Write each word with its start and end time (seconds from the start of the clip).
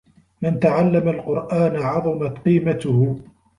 مَنْ 0.41 0.59
تَعَلَّمَ 0.59 1.09
الْقُرْآنَ 1.09 1.75
عَظُمَتْ 1.75 2.37
قِيمَتُهُ 2.37 3.19